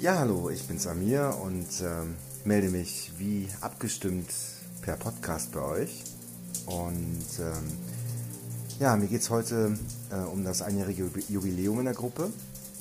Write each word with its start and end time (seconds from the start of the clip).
Ja, 0.00 0.18
hallo, 0.18 0.48
ich 0.48 0.66
bin 0.66 0.78
Samir 0.78 1.36
und 1.42 1.68
ähm, 1.82 2.14
melde 2.46 2.70
mich 2.70 3.12
wie 3.18 3.46
abgestimmt 3.60 4.30
per 4.80 4.96
Podcast 4.96 5.52
bei 5.52 5.60
euch. 5.60 6.04
Und 6.64 7.26
ähm, 7.38 7.66
ja, 8.78 8.96
mir 8.96 9.08
geht 9.08 9.20
es 9.20 9.28
heute 9.28 9.76
äh, 10.10 10.14
um 10.20 10.42
das 10.42 10.62
einjährige 10.62 11.10
Jubiläum 11.28 11.80
in 11.80 11.84
der 11.84 11.92
Gruppe. 11.92 12.32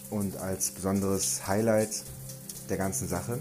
Und 0.10 0.38
als 0.38 0.72
besonderes 0.72 1.46
Highlight 1.46 2.06
der 2.70 2.78
ganzen 2.78 3.10
Sache 3.10 3.40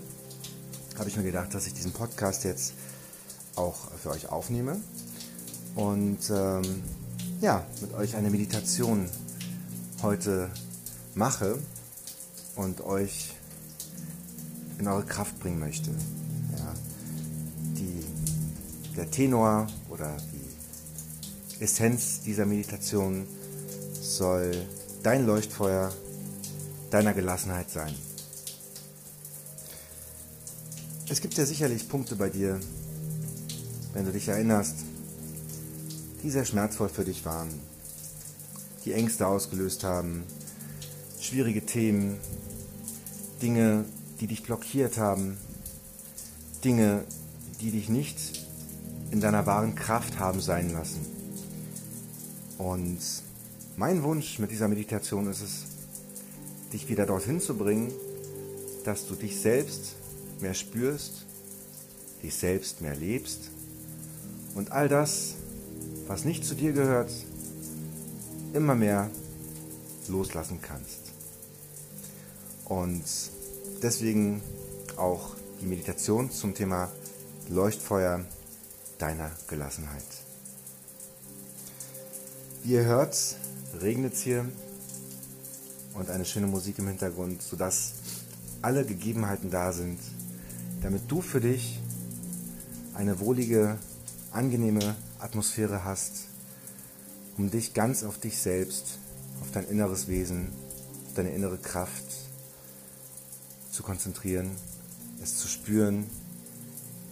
habe 0.99 1.09
ich 1.09 1.17
mir 1.17 1.23
gedacht, 1.23 1.55
dass 1.55 1.69
ich 1.69 1.75
diesen 1.75 1.93
Podcast 1.93 2.43
jetzt 2.43 2.73
auch 3.55 3.93
für 3.93 4.11
euch 4.11 4.29
aufnehme 4.29 4.81
und 5.77 6.19
ähm, 6.31 6.83
ja, 7.41 7.65
mit 7.81 7.95
euch 7.95 8.17
eine 8.17 8.31
Meditation 8.31 9.09
heute 10.03 10.51
mache 11.15 11.61
und 12.57 12.81
euch 12.81 13.38
in 14.79 14.87
eure 14.87 15.05
Kraft 15.05 15.39
bringen 15.41 15.59
möchte. 15.59 15.91
Ja, 15.91 16.75
die, 17.77 18.05
der 18.97 19.11
Tenor 19.11 19.67
oder 19.89 20.17
die 20.33 21.63
Essenz 21.63 22.21
dieser 22.21 22.47
Meditation 22.47 23.27
soll 24.01 24.67
dein 25.03 25.27
Leuchtfeuer 25.27 25.93
deiner 26.91 27.15
Gelassenheit 27.15 27.71
sein. 27.71 27.95
Es 31.11 31.21
gibt 31.21 31.35
ja 31.35 31.47
sicherlich 31.47 31.89
Punkte 31.89 32.17
bei 32.17 32.29
dir, 32.29 32.61
wenn 33.95 34.05
du 34.05 34.13
dich 34.13 34.29
erinnerst, 34.29 34.77
die 36.23 36.31
sehr 36.31 36.45
schmerzvoll 36.45 36.89
für 36.89 37.05
dich 37.05 37.25
waren, 37.25 37.49
die 38.85 38.93
Ängste 38.93 39.27
ausgelöst 39.27 39.85
haben, 39.85 40.25
schwierige 41.21 41.65
Themen, 41.65 42.19
Dinge, 43.41 43.85
die 44.21 44.27
dich 44.27 44.43
blockiert 44.43 44.99
haben, 44.99 45.37
Dinge, 46.65 47.05
die 47.61 47.71
dich 47.71 47.89
nicht 47.89 48.47
in 49.11 49.21
deiner 49.21 49.47
wahren 49.47 49.75
Kraft 49.75 50.19
haben 50.19 50.41
sein 50.41 50.73
lassen. 50.73 51.07
Und 52.59 52.99
mein 53.77 54.03
Wunsch 54.03 54.39
mit 54.39 54.51
dieser 54.51 54.69
Meditation 54.69 55.29
ist 55.29 55.41
es, 55.41 55.65
dich 56.73 56.89
wieder 56.89 57.07
dorthin 57.07 57.41
zu 57.41 57.57
bringen, 57.57 57.93
dass 58.85 59.07
du 59.07 59.15
dich 59.15 59.41
selbst 59.41 59.97
mehr 60.41 60.55
spürst, 60.55 61.25
dich 62.23 62.35
selbst 62.35 62.81
mehr 62.81 62.97
lebst 62.97 63.51
und 64.55 64.73
all 64.73 64.89
das, 64.89 65.35
was 66.09 66.25
nicht 66.25 66.45
zu 66.45 66.55
dir 66.55 66.73
gehört, 66.73 67.13
immer 68.53 68.75
mehr 68.75 69.11
loslassen 70.09 70.59
kannst. 70.61 71.13
Und 72.65 73.05
deswegen 73.83 74.43
auch 74.97 75.37
die 75.61 75.67
Meditation 75.67 76.31
zum 76.31 76.55
Thema 76.55 76.91
Leuchtfeuer 77.49 78.25
deiner 78.99 79.31
Gelassenheit. 79.49 80.05
Wie 82.63 82.73
ihr 82.73 82.85
hört, 82.85 83.37
regnet 83.81 84.15
es 84.15 84.21
hier 84.21 84.47
und 85.95 86.11
eine 86.11 86.25
schöne 86.25 86.47
Musik 86.47 86.79
im 86.79 86.89
Hintergrund, 86.89 87.43
sodass 87.43 87.95
alle 88.63 88.85
Gegebenheiten 88.85 89.51
da 89.51 89.73
sind, 89.73 90.01
damit 90.83 91.11
du 91.11 91.23
für 91.23 91.41
dich 91.41 91.81
eine 92.95 93.21
wohlige, 93.21 93.79
angenehme 94.33 94.97
Atmosphäre 95.19 95.85
hast, 95.85 96.27
um 97.37 97.51
dich 97.51 97.75
ganz 97.75 98.03
auf 98.03 98.19
dich 98.19 98.39
selbst, 98.39 98.99
auf 99.41 99.51
dein 99.53 99.69
inneres 99.69 100.09
Wesen, 100.09 100.53
auf 101.07 101.15
deine 101.15 101.31
innere 101.31 101.59
Kraft 101.59 102.28
zu 103.79 103.85
konzentrieren, 103.85 104.51
es 105.23 105.39
zu 105.39 105.47
spüren, 105.47 106.11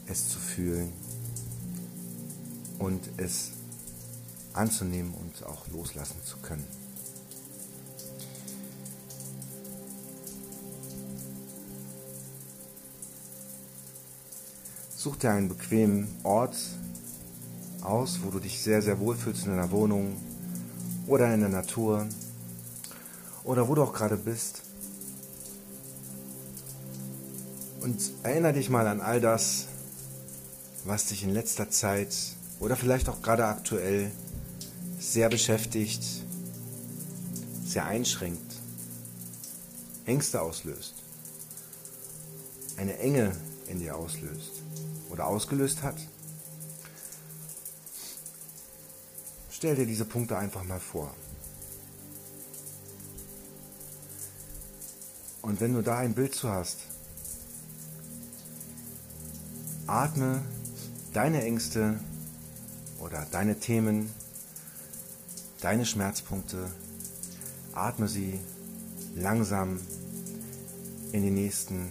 es 0.09 0.31
zu 0.31 0.41
fühlen 0.41 0.92
und 2.81 3.09
es 3.19 3.53
anzunehmen 4.53 5.15
und 5.15 5.47
auch 5.47 5.69
loslassen 5.69 6.16
zu 6.25 6.38
können. 6.38 6.66
Such 14.97 15.15
dir 15.19 15.31
einen 15.31 15.48
bequemen 15.48 16.09
Ort 16.25 16.56
aus, 17.81 18.19
wo 18.25 18.31
du 18.31 18.41
dich 18.41 18.60
sehr, 18.60 18.83
sehr 18.83 18.98
wohl 18.98 19.15
fühlst 19.15 19.44
in 19.44 19.53
deiner 19.53 19.71
Wohnung 19.71 20.16
oder 21.06 21.33
in 21.33 21.43
der 21.43 21.48
Natur 21.48 22.09
oder 23.44 23.69
wo 23.69 23.77
du 23.77 23.84
auch 23.84 23.93
gerade 23.93 24.16
bist. 24.16 24.66
Und 27.86 28.10
erinnere 28.24 28.54
dich 28.54 28.69
mal 28.69 28.88
an 28.88 29.00
all 29.00 29.20
das, 29.20 29.66
was 30.82 31.06
dich 31.06 31.22
in 31.22 31.30
letzter 31.30 31.70
Zeit 31.70 32.16
oder 32.58 32.74
vielleicht 32.74 33.08
auch 33.08 33.22
gerade 33.22 33.47
aktuell 33.47 34.10
sehr 34.98 35.28
beschäftigt, 35.28 36.02
sehr 37.64 37.84
einschränkt, 37.84 38.56
Ängste 40.04 40.42
auslöst, 40.42 40.94
eine 42.76 42.98
Enge 42.98 43.36
in 43.69 43.78
dir 43.78 43.94
auslöst 43.94 44.64
oder 45.10 45.28
ausgelöst 45.28 45.84
hat. 45.84 46.08
Stell 49.48 49.76
dir 49.76 49.86
diese 49.86 50.06
Punkte 50.06 50.36
einfach 50.36 50.64
mal 50.64 50.80
vor. 50.80 51.14
Und 55.42 55.60
wenn 55.60 55.72
du 55.72 55.82
da 55.82 55.98
ein 55.98 56.16
Bild 56.16 56.34
zu 56.34 56.48
hast, 56.48 56.78
atme 59.86 60.42
deine 61.12 61.42
Ängste 61.42 61.98
oder 62.98 63.26
deine 63.30 63.58
Themen, 63.58 64.10
deine 65.60 65.86
Schmerzpunkte, 65.86 66.70
atme 67.72 68.08
sie 68.08 68.41
langsam 69.14 69.80
in 71.12 71.22
die 71.22 71.30
nächsten 71.30 71.91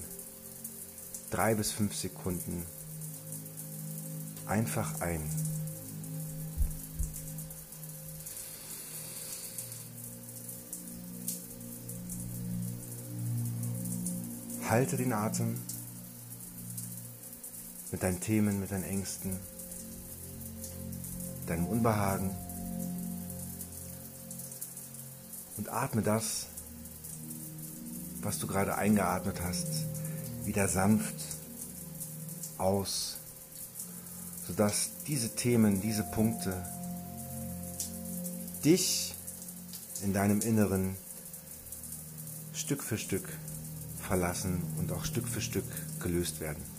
drei 1.29 1.55
bis 1.55 1.71
fünf 1.71 1.95
Sekunden 1.95 2.65
einfach 4.45 5.01
ein. 5.01 5.21
Halte 14.69 14.97
den 14.97 15.13
Atem 15.13 15.55
mit 17.95 18.03
deinen 18.03 18.19
Themen, 18.19 18.59
mit 18.59 18.71
deinen 18.71 18.83
Ängsten, 18.83 19.39
deinem 21.47 21.65
Unbehagen 21.65 22.35
und 25.55 25.69
atme 25.69 26.01
das, 26.01 26.47
was 28.19 28.37
du 28.37 28.47
gerade 28.47 28.75
eingeatmet 28.75 29.39
hast, 29.41 29.67
wieder 30.43 30.67
sanft 30.67 31.15
aus, 32.57 33.15
sodass 34.45 34.89
diese 35.07 35.29
Themen, 35.29 35.79
diese 35.79 36.03
Punkte 36.03 36.65
dich 38.65 39.15
in 40.03 40.11
deinem 40.11 40.41
Inneren 40.41 40.97
Stück 42.51 42.83
für 42.83 42.97
Stück 42.97 43.29
verlassen 44.05 44.61
und 44.79 44.91
auch 44.91 45.05
Stück 45.05 45.29
für 45.29 45.39
Stück 45.39 45.63
gelöst 46.01 46.41
werden. 46.41 46.74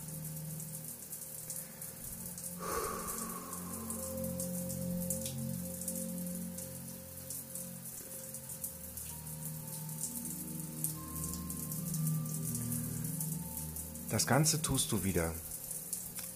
Das 14.17 14.27
Ganze 14.27 14.63
tust 14.63 14.93
du 14.93 15.05
wieder. 15.05 15.31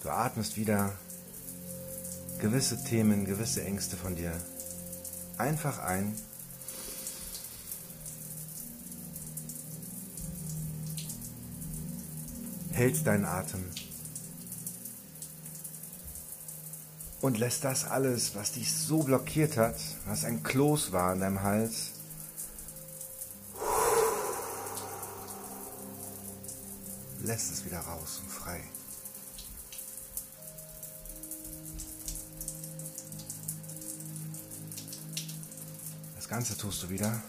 Du 0.03 0.11
atmest 0.11 0.55
wieder 0.55 0.93
gewisse 2.37 2.83
Themen, 2.83 3.25
gewisse 3.25 3.63
Ängste 3.63 3.97
von 3.97 4.15
dir 4.15 4.39
einfach 5.39 5.79
ein. 5.79 6.15
Hältst 12.69 13.07
deinen 13.07 13.25
Atem 13.25 13.63
und 17.21 17.39
lässt 17.39 17.63
das 17.63 17.85
alles, 17.85 18.35
was 18.35 18.51
dich 18.51 18.71
so 18.71 19.01
blockiert 19.01 19.57
hat, 19.57 19.77
was 20.05 20.23
ein 20.23 20.43
Kloß 20.43 20.91
war 20.91 21.13
in 21.13 21.21
deinem 21.21 21.41
Hals, 21.41 21.93
lässt 27.23 27.51
es 27.51 27.65
wieder 27.65 27.79
raus 27.79 28.21
und 28.23 28.31
frei. 28.31 28.61
Das 36.15 36.27
Ganze 36.27 36.57
tust 36.57 36.83
du 36.83 36.89
wieder. 36.89 37.21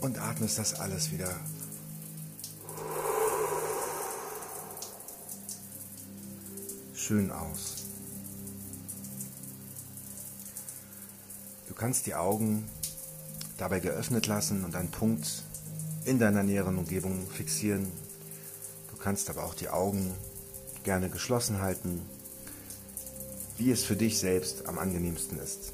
Und 0.00 0.18
atmest 0.18 0.58
das 0.58 0.74
alles 0.74 1.12
wieder 1.12 1.38
schön 6.92 7.30
aus. 7.30 7.81
Kannst 11.82 12.06
die 12.06 12.14
Augen 12.14 12.68
dabei 13.58 13.80
geöffnet 13.80 14.28
lassen 14.28 14.64
und 14.64 14.76
einen 14.76 14.92
Punkt 14.92 15.42
in 16.04 16.20
deiner 16.20 16.44
näheren 16.44 16.78
Umgebung 16.78 17.28
fixieren. 17.28 17.90
Du 18.88 18.96
kannst 18.96 19.28
aber 19.28 19.42
auch 19.42 19.54
die 19.54 19.68
Augen 19.68 20.14
gerne 20.84 21.10
geschlossen 21.10 21.60
halten, 21.60 22.00
wie 23.58 23.72
es 23.72 23.82
für 23.82 23.96
dich 23.96 24.20
selbst 24.20 24.68
am 24.68 24.78
angenehmsten 24.78 25.40
ist. 25.40 25.72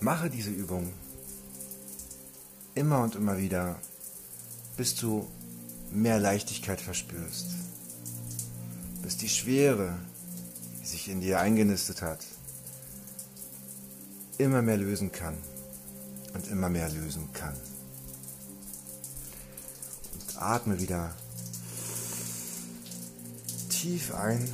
Mache 0.00 0.28
diese 0.28 0.50
Übung 0.50 0.92
immer 2.74 3.04
und 3.04 3.14
immer 3.14 3.38
wieder, 3.38 3.78
bis 4.76 4.96
du 4.96 5.24
mehr 5.92 6.18
Leichtigkeit 6.18 6.80
verspürst, 6.80 7.46
bis 9.04 9.16
die 9.16 9.28
Schwere, 9.28 9.96
die 10.84 10.88
sich 10.90 11.08
in 11.08 11.22
dir 11.22 11.40
eingenistet 11.40 12.02
hat, 12.02 12.18
immer 14.36 14.60
mehr 14.60 14.76
lösen 14.76 15.10
kann 15.12 15.34
und 16.34 16.46
immer 16.48 16.68
mehr 16.68 16.90
lösen 16.90 17.32
kann. 17.32 17.56
Und 20.12 20.42
atme 20.42 20.78
wieder 20.78 21.14
tief 23.70 24.14
ein. 24.14 24.46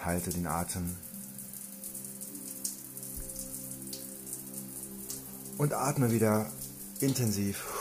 Halte 0.00 0.30
den 0.30 0.48
Atem. 0.48 0.96
Und 5.56 5.72
atme 5.72 6.10
wieder 6.10 6.50
intensiv 6.98 7.75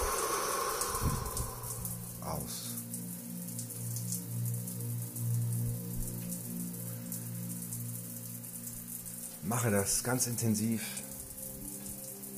Mache 9.45 9.69
das 9.69 10.03
ganz 10.03 10.25
intensiv 10.25 10.81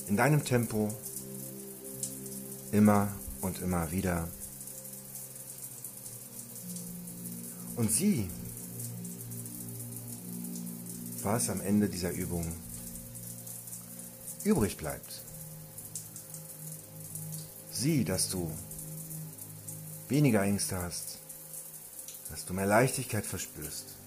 in 0.08 0.16
deinem 0.16 0.44
Tempo 0.44 0.94
immer 2.70 3.08
und 3.40 3.60
immer 3.60 3.90
wieder. 3.90 4.28
Und 7.76 7.90
sieh, 7.90 8.28
was 11.22 11.48
am 11.48 11.62
Ende 11.62 11.88
dieser 11.88 12.10
Übung 12.10 12.46
übrig 14.44 14.76
bleibt. 14.76 15.22
Sieh, 17.70 18.04
dass 18.04 18.28
du 18.28 18.50
weniger 20.08 20.42
Ängste 20.42 20.78
hast, 20.80 21.18
dass 22.30 22.44
du 22.44 22.52
mehr 22.52 22.66
Leichtigkeit 22.66 23.24
verspürst, 23.24 23.97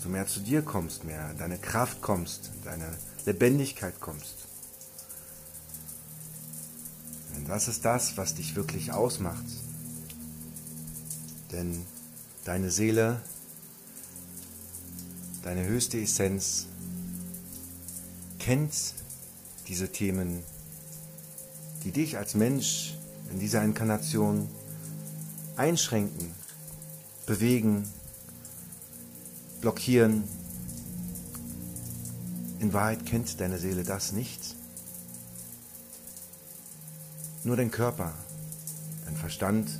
du 0.00 0.08
mehr 0.08 0.26
zu 0.26 0.40
dir 0.40 0.62
kommst, 0.62 1.04
mehr 1.04 1.30
in 1.30 1.38
deine 1.38 1.58
Kraft 1.58 2.02
kommst, 2.02 2.50
in 2.56 2.64
deine 2.64 2.98
Lebendigkeit 3.26 4.00
kommst. 4.00 4.46
Denn 7.34 7.46
das 7.46 7.68
ist 7.68 7.84
das, 7.84 8.16
was 8.16 8.34
dich 8.34 8.56
wirklich 8.56 8.92
ausmacht. 8.92 9.44
Denn 11.52 11.84
deine 12.44 12.70
Seele, 12.70 13.20
deine 15.42 15.64
höchste 15.64 15.98
Essenz 16.00 16.66
kennt 18.38 18.74
diese 19.68 19.90
Themen 19.90 20.42
die 21.84 21.92
dich 21.92 22.18
als 22.18 22.34
Mensch 22.34 22.94
in 23.30 23.38
dieser 23.38 23.62
Inkarnation 23.62 24.48
einschränken, 25.56 26.34
bewegen, 27.26 27.88
blockieren. 29.60 30.24
In 32.58 32.72
Wahrheit 32.72 33.06
kennt 33.06 33.40
deine 33.40 33.58
Seele 33.58 33.84
das 33.84 34.12
nicht. 34.12 34.56
Nur 37.44 37.56
dein 37.56 37.70
Körper, 37.70 38.12
dein 39.06 39.16
Verstand, 39.16 39.70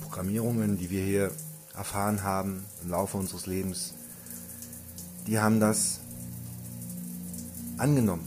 Programmierungen, 0.00 0.78
die 0.78 0.90
wir 0.90 1.04
hier 1.04 1.30
erfahren 1.74 2.22
haben 2.22 2.64
im 2.82 2.90
Laufe 2.90 3.18
unseres 3.18 3.46
Lebens, 3.46 3.94
die 5.26 5.38
haben 5.38 5.60
das 5.60 6.00
angenommen 7.76 8.26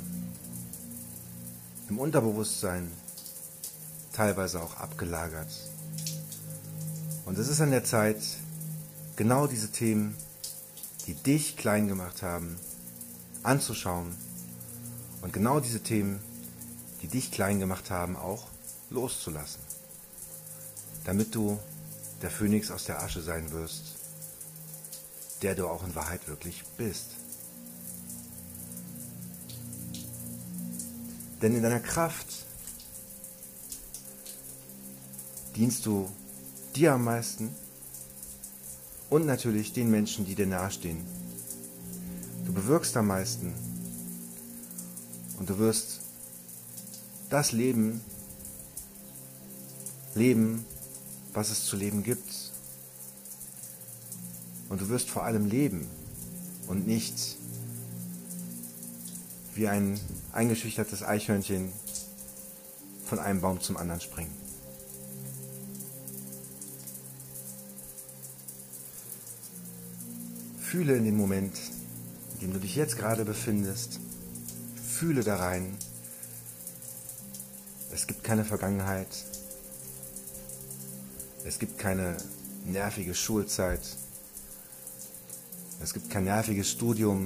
im 1.91 1.99
Unterbewusstsein 1.99 2.89
teilweise 4.13 4.61
auch 4.61 4.77
abgelagert. 4.77 5.49
Und 7.25 7.37
es 7.37 7.49
ist 7.49 7.59
an 7.59 7.71
der 7.71 7.83
Zeit, 7.83 8.17
genau 9.15 9.47
diese 9.47 9.71
Themen, 9.71 10.15
die 11.07 11.13
dich 11.13 11.57
klein 11.57 11.87
gemacht 11.87 12.21
haben, 12.21 12.57
anzuschauen 13.43 14.15
und 15.21 15.33
genau 15.33 15.59
diese 15.59 15.81
Themen, 15.81 16.19
die 17.01 17.07
dich 17.07 17.31
klein 17.31 17.59
gemacht 17.59 17.89
haben, 17.89 18.15
auch 18.15 18.47
loszulassen, 18.89 19.61
damit 21.05 21.33
du 21.33 21.59
der 22.21 22.29
Phönix 22.29 22.69
aus 22.69 22.85
der 22.85 23.01
Asche 23.01 23.21
sein 23.21 23.51
wirst, 23.51 23.95
der 25.41 25.55
du 25.55 25.67
auch 25.67 25.83
in 25.83 25.95
Wahrheit 25.95 26.27
wirklich 26.27 26.63
bist. 26.77 27.07
Denn 31.41 31.55
in 31.55 31.63
deiner 31.63 31.79
Kraft 31.79 32.45
dienst 35.55 35.85
du 35.87 36.09
dir 36.75 36.93
am 36.93 37.03
meisten 37.03 37.55
und 39.11 39.25
natürlich 39.25 39.73
den 39.73 39.91
Menschen, 39.91 40.25
die 40.25 40.35
dir 40.35 40.47
nahestehen. 40.47 41.05
Du 42.45 42.53
bewirkst 42.53 42.95
am 42.95 43.07
meisten 43.07 43.53
und 45.37 45.49
du 45.49 45.59
wirst 45.59 45.99
das 47.29 47.51
Leben 47.51 48.01
leben, 50.15 50.65
was 51.33 51.51
es 51.51 51.65
zu 51.65 51.75
leben 51.75 52.03
gibt. 52.03 52.51
Und 54.69 54.79
du 54.79 54.88
wirst 54.88 55.09
vor 55.09 55.24
allem 55.24 55.45
leben 55.45 55.88
und 56.67 56.88
nicht 56.88 57.38
wie 59.55 59.67
ein 59.67 60.00
eingeschüchtertes 60.31 61.03
Eichhörnchen 61.03 61.74
von 63.05 63.19
einem 63.19 63.41
Baum 63.41 63.59
zum 63.59 63.75
anderen 63.75 64.00
springen. 64.00 64.31
Fühle 70.71 70.95
in 70.95 71.03
dem 71.03 71.17
Moment, 71.17 71.51
in 72.35 72.39
dem 72.39 72.53
du 72.53 72.59
dich 72.59 72.77
jetzt 72.77 72.97
gerade 72.97 73.25
befindest, 73.25 73.99
fühle 74.81 75.21
da 75.21 75.35
rein. 75.35 75.77
Es 77.91 78.07
gibt 78.07 78.23
keine 78.23 78.45
Vergangenheit. 78.45 79.09
Es 81.43 81.59
gibt 81.59 81.77
keine 81.77 82.15
nervige 82.63 83.13
Schulzeit. 83.13 83.81
Es 85.83 85.93
gibt 85.93 86.09
kein 86.09 86.23
nerviges 86.23 86.69
Studium. 86.69 87.25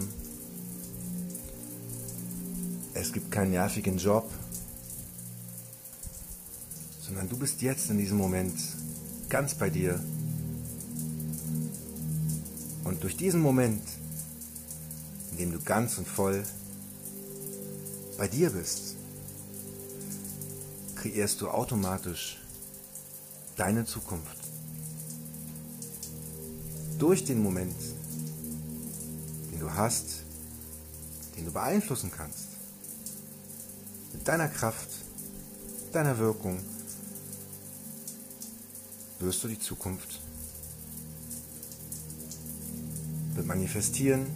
Es 2.96 3.14
gibt 3.14 3.30
keinen 3.32 3.52
nervigen 3.52 4.00
Job, 4.00 4.28
sondern 7.00 7.30
du 7.30 7.38
bist 7.38 7.62
jetzt 7.62 7.92
in 7.92 8.00
diesem 8.00 8.18
Moment 8.18 8.58
ganz 9.30 9.54
bei 9.54 9.70
dir. 9.70 10.04
Und 12.86 13.04
durch 13.04 13.18
diesen 13.18 13.42
Moment, 13.42 13.82
in 15.32 15.38
dem 15.38 15.52
du 15.52 15.60
ganz 15.60 15.98
und 15.98 16.08
voll 16.08 16.44
bei 18.18 18.28
dir 18.28 18.52
bist, 18.52 18.96
kreierst 20.96 21.42
du 21.42 21.50
automatisch 21.50 22.40
deine 23.58 23.86
Zukunft. 23.86 24.38
Durch 27.00 27.26
den 27.26 27.42
Moment, 27.42 27.76
den 29.52 29.60
du 29.60 29.74
hast, 29.74 30.24
den 31.36 31.46
du 31.46 31.52
beeinflussen 31.52 32.12
kannst 32.12 32.50
mit 34.14 34.28
deiner 34.28 34.48
Kraft, 34.48 34.90
deiner 35.92 36.18
Wirkung 36.20 36.60
wirst 39.20 39.44
du 39.44 39.48
die 39.48 39.60
Zukunft 39.60 40.22
manifestieren 43.66 44.28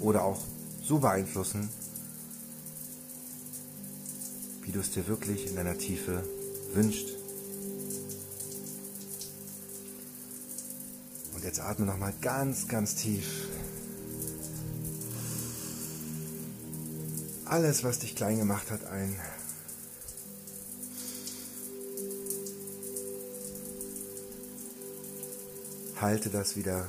oder 0.00 0.22
auch 0.24 0.42
so 0.82 0.98
beeinflussen, 0.98 1.70
wie 4.64 4.70
du 4.70 4.80
es 4.80 4.90
dir 4.90 5.06
wirklich 5.08 5.46
in 5.46 5.56
deiner 5.56 5.78
Tiefe 5.78 6.22
wünschst. 6.74 7.08
Und 11.34 11.42
jetzt 11.42 11.60
atme 11.60 11.86
nochmal 11.86 12.12
ganz, 12.20 12.68
ganz 12.68 12.96
tief. 12.96 13.48
Alles, 17.46 17.82
was 17.82 17.98
dich 17.98 18.14
klein 18.14 18.36
gemacht 18.36 18.70
hat, 18.70 18.84
ein. 18.84 19.18
Halte 25.98 26.28
das 26.28 26.56
wieder. 26.56 26.88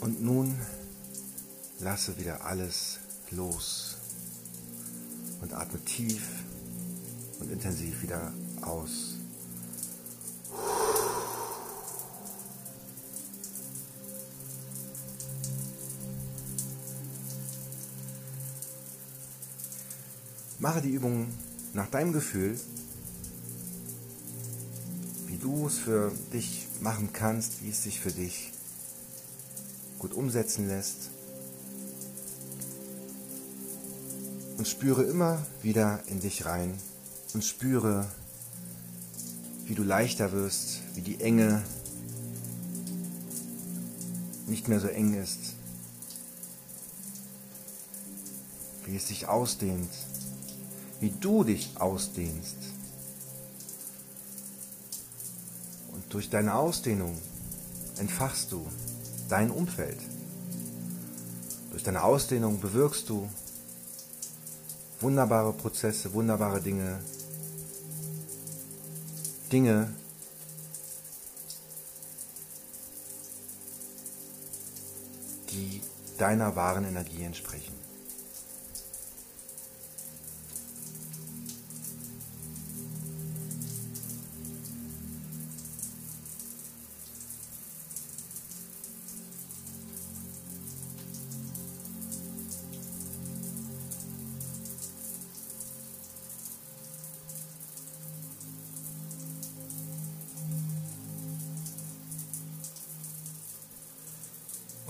Und 0.00 0.22
nun 0.22 0.58
lasse 1.78 2.18
wieder 2.18 2.44
alles 2.44 2.98
los 3.30 3.96
und 5.40 5.52
atme 5.52 5.78
tief 5.84 6.22
und 7.38 7.50
intensiv 7.50 8.02
wieder 8.02 8.32
aus. 8.62 9.16
Mache 20.58 20.82
die 20.82 20.90
Übung 20.90 21.28
nach 21.72 21.88
deinem 21.88 22.12
Gefühl, 22.12 22.58
wie 25.26 25.38
du 25.38 25.66
es 25.66 25.78
für 25.78 26.12
dich 26.32 26.68
machen 26.80 27.14
kannst, 27.14 27.62
wie 27.62 27.70
es 27.70 27.82
sich 27.82 27.98
für 27.98 28.12
dich 28.12 28.52
gut 30.00 30.14
umsetzen 30.14 30.66
lässt. 30.66 31.10
Und 34.56 34.66
spüre 34.66 35.04
immer 35.04 35.46
wieder 35.62 36.02
in 36.06 36.20
dich 36.20 36.46
rein 36.46 36.76
und 37.34 37.44
spüre, 37.44 38.10
wie 39.66 39.74
du 39.74 39.84
leichter 39.84 40.32
wirst, 40.32 40.80
wie 40.94 41.02
die 41.02 41.20
Enge 41.20 41.62
nicht 44.46 44.68
mehr 44.68 44.80
so 44.80 44.88
eng 44.88 45.14
ist, 45.14 45.54
wie 48.84 48.96
es 48.96 49.06
sich 49.06 49.28
ausdehnt, 49.28 49.90
wie 50.98 51.10
du 51.10 51.44
dich 51.44 51.76
ausdehnst. 51.76 52.56
Und 55.92 56.12
durch 56.12 56.30
deine 56.30 56.54
Ausdehnung 56.54 57.16
entfachst 57.98 58.50
du 58.52 58.66
dein 59.30 59.50
Umfeld. 59.50 59.98
Durch 61.70 61.82
deine 61.82 62.02
Ausdehnung 62.02 62.60
bewirkst 62.60 63.08
du 63.08 63.28
wunderbare 65.00 65.52
Prozesse, 65.52 66.12
wunderbare 66.12 66.60
Dinge, 66.60 67.00
Dinge, 69.52 69.94
die 75.50 75.80
deiner 76.18 76.54
wahren 76.56 76.84
Energie 76.84 77.22
entsprechen. 77.22 77.74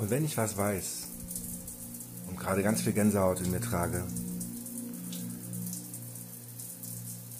Und 0.01 0.09
wenn 0.09 0.25
ich 0.25 0.39
was 0.39 0.57
weiß 0.57 1.09
und 2.29 2.41
gerade 2.41 2.63
ganz 2.63 2.81
viel 2.81 2.95
Gänsehaut 2.95 3.43
in 3.43 3.51
mir 3.51 3.61
trage, 3.61 4.03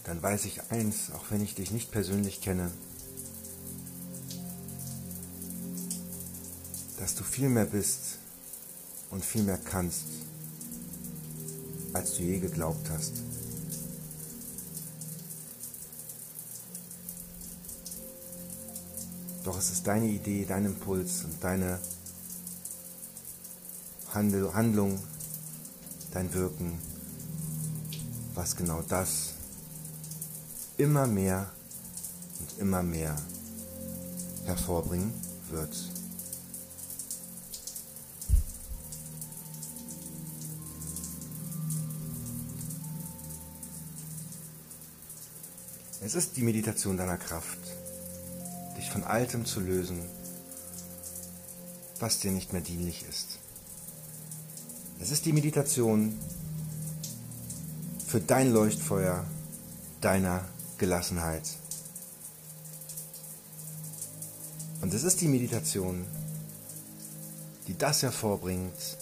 dann 0.05 0.23
weiß 0.23 0.45
ich 0.45 0.71
eins, 0.71 1.11
auch 1.13 1.31
wenn 1.31 1.41
ich 1.41 1.55
dich 1.55 1.71
nicht 1.71 1.91
persönlich 1.91 2.43
kenne, 2.43 2.71
dass 6.99 7.15
du 7.15 7.25
viel 7.25 7.49
mehr 7.49 7.65
bist 7.65 8.19
und 9.11 9.25
viel 9.25 9.43
mehr 9.43 9.59
kannst, 9.59 10.05
als 11.95 12.17
du 12.17 12.25
je 12.25 12.41
geglaubt 12.41 12.91
hast. 12.91 13.23
Doch 19.45 19.57
es 19.57 19.71
ist 19.71 19.87
deine 19.87 20.09
Idee, 20.09 20.45
dein 20.47 20.67
Impuls 20.67 21.25
und 21.25 21.43
deine 21.43 21.79
Handlung, 24.15 24.99
dein 26.13 26.35
Wirken, 26.35 26.81
was 28.35 28.57
genau 28.57 28.83
das 28.83 29.35
immer 30.77 31.07
mehr 31.07 31.51
und 32.41 32.59
immer 32.59 32.83
mehr 32.83 33.15
hervorbringen 34.47 35.13
wird. 35.51 35.77
Es 46.03 46.15
ist 46.17 46.37
die 46.37 46.43
Meditation 46.43 46.97
deiner 46.97 47.19
Kraft, 47.19 47.59
dich 48.77 48.91
von 48.91 49.05
Altem 49.05 49.45
zu 49.45 49.61
lösen, 49.61 50.03
was 52.01 52.19
dir 52.19 52.33
nicht 52.33 52.53
mehr 52.53 52.63
dienlich 52.63 53.05
ist. 53.09 53.39
Es 55.03 55.11
ist 55.11 55.25
die 55.25 55.33
Meditation 55.33 56.15
für 58.07 58.21
dein 58.21 58.53
Leuchtfeuer 58.53 59.25
deiner 60.03 60.45
Gelassenheit. 60.77 61.43
Und 64.83 64.93
es 64.93 65.03
ist 65.05 65.23
die 65.23 65.29
Meditation, 65.29 66.07
die 67.67 67.79
das 67.79 68.03
hervorbringt, 68.03 68.99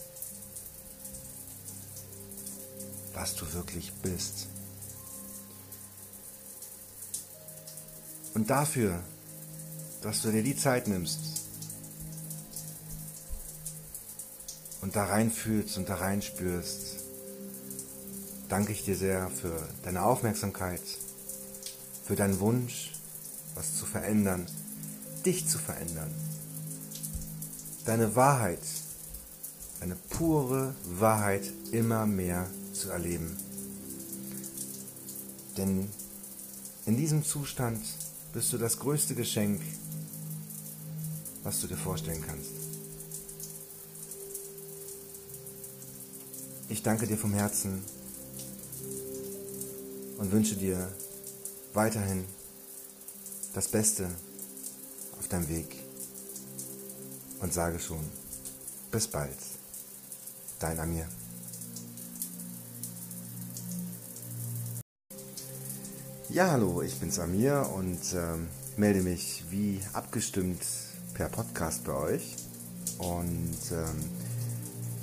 was 3.15 3.35
du 3.35 3.53
wirklich 3.53 3.93
bist. 3.95 4.47
Und 8.35 8.51
dafür, 8.51 9.03
dass 10.03 10.23
du 10.23 10.31
dir 10.31 10.45
die 10.45 10.57
Zeit 10.57 10.87
nimmst, 10.87 11.38
und 14.81 14.97
da 14.97 15.05
reinfühlst 15.05 15.77
und 15.79 15.89
da 15.89 15.97
reinspürst, 15.97 17.05
danke 18.49 18.73
ich 18.73 18.85
dir 18.85 18.97
sehr 18.97 19.29
für 19.31 19.69
deine 19.83 20.03
Aufmerksamkeit, 20.03 20.83
für 22.05 22.17
deinen 22.17 22.41
Wunsch, 22.41 22.95
was 23.55 23.77
zu 23.77 23.87
verändern, 23.87 24.47
dich 25.27 25.49
zu 25.49 25.59
verändern, 25.59 26.11
deine 27.85 28.15
Wahrheit, 28.17 28.63
deine 29.81 29.97
pure 30.11 30.75
Wahrheit 30.85 31.53
immer 31.73 32.07
mehr 32.07 32.49
zu 32.73 32.91
erleben. 32.91 33.37
Denn 35.57 35.89
in 36.87 36.97
diesem 36.97 37.25
Zustand 37.25 37.83
bist 38.33 38.53
du 38.53 38.59
das 38.59 38.79
größte 38.79 39.15
Geschenk, 39.15 39.61
was 41.43 41.61
du 41.61 41.67
dir 41.67 41.77
vorstellen 41.77 42.23
kannst. 42.27 42.68
Ich 46.71 46.83
danke 46.83 47.07
dir 47.07 47.17
vom 47.17 47.33
Herzen 47.33 47.83
und 50.19 50.31
wünsche 50.33 50.55
dir 50.55 50.93
weiterhin 51.73 52.27
das 53.55 53.69
Beste 53.69 54.11
auf 55.19 55.29
deinem 55.29 55.49
Weg 55.49 55.83
und 57.41 57.55
sage 57.55 57.79
schon, 57.79 58.05
bis 58.91 59.09
bald, 59.09 59.39
dein 60.59 60.79
Amir. 60.79 61.09
Ja, 66.29 66.51
hallo, 66.51 66.83
ich 66.83 67.01
bin's 67.01 67.19
Amir 67.19 67.71
und 67.75 68.01
ähm, 68.15 68.49
melde 68.77 69.01
mich 69.01 69.45
wie 69.49 69.81
abgestimmt 69.95 70.61
per 71.15 71.31
Podcast 71.31 71.85
bei 71.85 71.95
euch. 71.95 72.37
Und 72.99 73.57
ähm, 73.73 74.28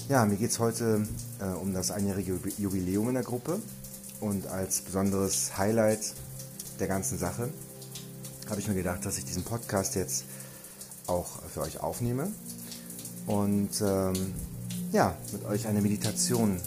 ja, 0.07 0.24
mir 0.25 0.35
geht 0.35 0.51
es 0.51 0.59
heute 0.59 1.07
äh, 1.39 1.45
um 1.45 1.74
das 1.74 1.89
einjährige 1.89 2.39
Jubiläum 2.57 3.07
in 3.09 3.15
der 3.15 3.24
Gruppe 3.24 3.59
und 4.19 4.47
als 4.47 4.81
besonderes 4.81 5.57
Highlight 5.57 6.13
der 6.79 6.88
ganzen 6.88 7.17
Sache 7.17 7.50
habe 8.50 8.59
ich 8.59 8.67
mir 8.67 8.75
gedacht, 8.75 9.03
dass 9.05 9.17
ich 9.17 9.25
diesen 9.25 9.43
Podcast 9.43 9.95
jetzt 9.95 10.25
auch 11.07 11.41
für 11.43 11.62
euch 11.62 11.79
aufnehme 11.79 12.31
und 13.25 13.81
ähm, 13.81 14.33
ja, 14.91 15.17
mit 15.31 15.43
euch 15.45 15.67
eine 15.67 15.81
Meditation 15.81 16.59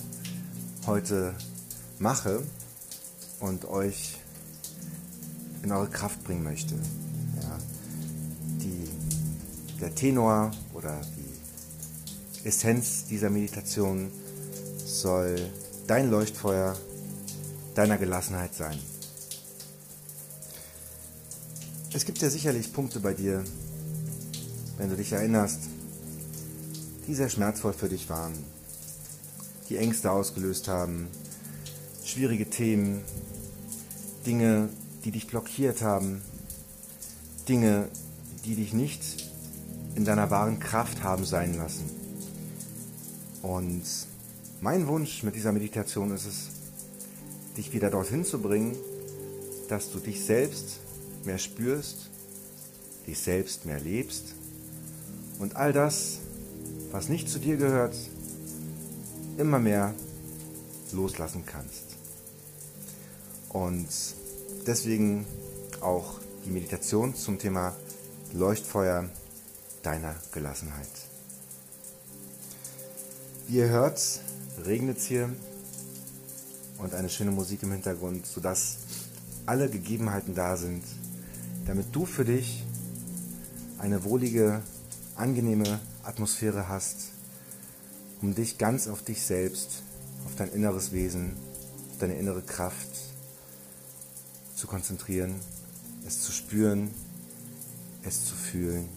heute 0.87 1.35
mache 2.01 2.43
und 3.39 3.67
euch 3.67 4.17
in 5.63 5.71
eure 5.71 5.89
Kraft 5.89 6.25
bringen 6.25 6.43
möchte. 6.43 6.75
Ja. 6.75 7.59
Die, 8.61 8.89
der 9.81 9.95
Tenor 9.95 10.51
oder 10.75 11.01
Essenz 12.45 13.07
dieser 13.07 13.31
Meditation 13.31 14.11
soll 14.85 15.37
dein 15.87 16.11
Leuchtfeuer 16.11 16.77
deiner 17.75 17.99
Gelassenheit 17.99 18.55
sein. 18.55 18.79
Es 21.93 22.05
gibt 22.05 22.19
ja 22.19 22.31
sicherlich 22.31 22.73
Punkte 22.73 23.01
bei 23.01 23.15
dir, 23.15 23.45
wenn 24.77 24.91
du 24.91 24.97
dich 24.97 25.13
erinnerst, 25.13 25.61
die 27.07 27.15
sehr 27.15 27.29
schmerzvoll 27.29 27.73
für 27.73 27.89
dich 27.89 28.09
waren, 28.09 28.35
die 29.69 29.79
Ängste 29.79 30.11
ausgelöst 30.11 30.69
haben, 30.69 31.09
schwierige 32.05 32.49
Themen, 32.49 33.03
Dinge, 34.27 34.69
die 35.05 35.11
dich 35.11 35.27
blockiert 35.27 35.83
haben, 35.83 36.21
Dinge, 37.49 37.89
die 38.45 38.55
dich 38.55 38.73
nicht 38.73 39.33
in 39.95 40.05
deiner 40.05 40.31
wahren 40.31 40.61
Kraft 40.61 41.03
haben 41.03 41.25
sein 41.25 41.55
lassen. 41.57 41.98
Und 43.43 43.85
mein 44.61 44.87
Wunsch 44.87 45.23
mit 45.23 45.35
dieser 45.35 45.53
Meditation 45.53 46.13
ist 46.13 46.27
es, 46.27 46.49
dich 47.57 47.73
wieder 47.73 47.91
dorthin 47.91 48.25
zu 48.25 48.41
bringen, 48.41 48.77
dass 49.69 49.91
du 49.91 49.99
dich 49.99 50.25
selbst 50.25 50.81
mehr 51.25 51.39
spürst, 51.39 52.11
dich 53.07 53.19
selbst 53.19 53.67
mehr 53.67 53.81
lebst 53.81 54.35
und 55.39 55.57
all 55.57 55.73
das, 55.73 56.19
was 56.91 57.09
nicht 57.09 57.29
zu 57.29 57.39
dir 57.39 57.57
gehört, 57.57 57.97
immer 59.37 59.59
mehr 59.59 59.95
loslassen 60.93 61.45
kannst. 61.47 61.97
Und 63.49 63.89
deswegen 64.67 65.27
auch 65.81 66.19
die 66.45 66.51
Meditation 66.51 67.15
zum 67.15 67.39
Thema 67.39 67.77
Leuchtfeuer 68.33 69.09
deiner 69.83 70.15
Gelassenheit. 70.33 71.08
Wie 73.49 73.57
ihr 73.57 73.71
hört, 73.71 74.21
regnet 74.67 74.99
es 74.99 75.07
hier 75.07 75.35
und 76.77 76.93
eine 76.93 77.09
schöne 77.09 77.31
Musik 77.31 77.63
im 77.63 77.73
Hintergrund, 77.73 78.27
sodass 78.27 78.77
alle 79.47 79.71
Gegebenheiten 79.71 80.35
da 80.35 80.59
sind, 80.59 80.85
damit 81.65 81.87
du 81.93 82.05
für 82.05 82.27
dich 82.27 82.63
eine 83.79 84.05
wohlige, 84.05 84.61
angenehme 85.17 85.81
Atmosphäre 86.03 86.69
hast, 86.69 87.13
um 88.21 88.35
dich 88.35 88.59
ganz 88.59 88.87
auf 88.87 89.03
dich 89.03 89.23
selbst, 89.23 89.83
auf 90.27 90.35
dein 90.37 90.53
inneres 90.53 90.93
Wesen, 90.93 91.33
auf 91.93 91.97
deine 92.01 92.19
innere 92.19 92.43
Kraft 92.43 92.91
zu 94.55 94.67
konzentrieren, 94.67 95.37
es 96.07 96.21
zu 96.21 96.33
spüren, 96.33 96.91
es 98.03 98.27
zu 98.27 98.35
fühlen 98.35 98.91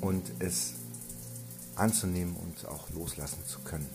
und 0.00 0.24
es 0.40 0.72
anzunehmen 1.76 2.36
und 2.36 2.66
auch 2.68 2.90
loslassen 2.90 3.44
zu 3.46 3.60
können. 3.60 3.88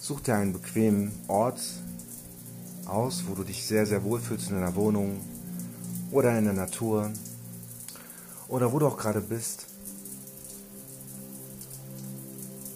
Such 0.00 0.20
dir 0.20 0.36
einen 0.36 0.52
bequemen 0.52 1.12
Ort 1.26 1.60
aus, 2.86 3.24
wo 3.26 3.34
du 3.34 3.42
dich 3.42 3.66
sehr, 3.66 3.86
sehr 3.86 4.04
wohl 4.04 4.20
fühlst 4.20 4.50
in 4.50 4.54
deiner 4.54 4.76
Wohnung 4.76 5.20
oder 6.12 6.38
in 6.38 6.44
der 6.44 6.54
Natur 6.54 7.10
oder 8.48 8.72
wo 8.72 8.78
du 8.78 8.86
auch 8.86 8.96
gerade 8.96 9.20
bist. 9.20 9.66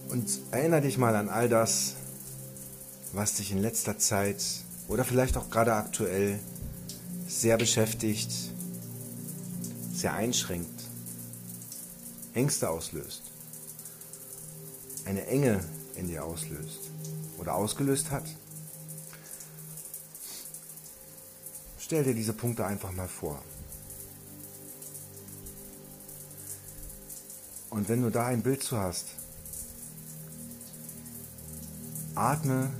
Und 0.08 0.28
erinnere 0.50 0.80
dich 0.80 0.98
mal 0.98 1.14
an 1.14 1.28
all 1.28 1.48
das, 1.48 1.94
was 3.12 3.34
dich 3.34 3.52
in 3.52 3.58
letzter 3.58 3.96
Zeit 3.98 4.42
oder 4.88 5.04
vielleicht 5.04 5.36
auch 5.36 5.50
gerade 5.50 5.74
aktuell 5.74 6.40
sehr 7.30 7.56
beschäftigt, 7.56 8.32
sehr 9.92 10.12
einschränkt, 10.14 10.82
Ängste 12.34 12.68
auslöst, 12.68 13.22
eine 15.04 15.26
Enge 15.26 15.64
in 15.94 16.08
dir 16.08 16.24
auslöst 16.24 16.90
oder 17.38 17.54
ausgelöst 17.54 18.10
hat. 18.10 18.24
Stell 21.78 22.04
dir 22.04 22.14
diese 22.14 22.32
Punkte 22.32 22.66
einfach 22.66 22.92
mal 22.92 23.08
vor. 23.08 23.40
Und 27.70 27.88
wenn 27.88 28.02
du 28.02 28.10
da 28.10 28.26
ein 28.26 28.42
Bild 28.42 28.62
zu 28.62 28.76
hast, 28.76 29.06
atme 32.16 32.70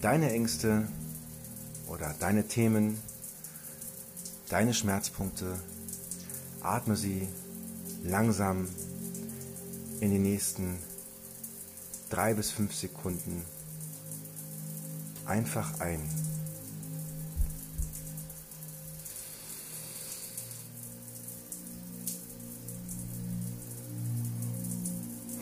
deine 0.00 0.30
Ängste 0.32 0.86
oder 1.88 2.14
deine 2.20 2.46
Themen, 2.46 2.98
deine 4.50 4.74
Schmerzpunkte, 4.74 5.58
atme 6.60 6.96
sie 6.96 7.28
langsam 8.02 8.68
in 10.00 10.10
die 10.10 10.18
nächsten 10.18 10.78
drei 12.10 12.34
bis 12.34 12.50
fünf 12.50 12.74
Sekunden 12.74 13.44
einfach 15.24 15.78
ein. 15.80 16.00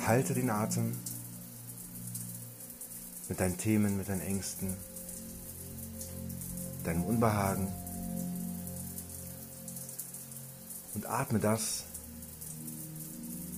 Halte 0.06 0.34
den 0.34 0.50
Atem 0.50 0.96
mit 3.28 3.40
deinen 3.40 3.56
Themen, 3.56 3.96
mit 3.96 4.08
deinen 4.08 4.22
Ängsten, 4.22 4.74
deinem 6.84 7.04
Unbehagen 7.04 7.68
und 10.98 11.06
atme 11.06 11.38
das, 11.38 11.84